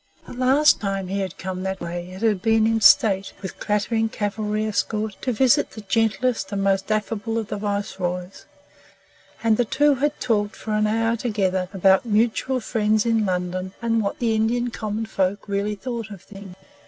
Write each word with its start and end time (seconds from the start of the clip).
The 0.25 0.33
last 0.33 0.81
time 0.81 1.09
he 1.09 1.19
had 1.19 1.37
come 1.37 1.61
that 1.61 1.79
way 1.79 2.09
it 2.09 2.23
had 2.23 2.41
been 2.41 2.65
in 2.65 2.81
state, 2.81 3.33
with 3.39 3.51
a 3.51 3.53
clattering 3.53 4.09
cavalry 4.09 4.65
escort, 4.65 5.15
to 5.21 5.31
visit 5.31 5.69
the 5.73 5.81
gentlest 5.81 6.51
and 6.51 6.63
most 6.63 6.91
affable 6.91 7.37
of 7.37 7.49
Viceroys; 7.49 8.45
and 9.43 9.57
the 9.57 9.63
two 9.65 9.93
had 9.93 10.19
talked 10.19 10.55
for 10.55 10.73
an 10.73 10.87
hour 10.87 11.15
together 11.15 11.69
about 11.71 12.03
mutual 12.03 12.59
friends 12.59 13.05
in 13.05 13.27
London, 13.27 13.73
and 13.79 14.01
what 14.01 14.17
the 14.17 14.33
Indian 14.33 14.71
common 14.71 15.05
folk 15.05 15.47
really 15.47 15.75
thought 15.75 16.09
of 16.09 16.23
things. 16.23 16.55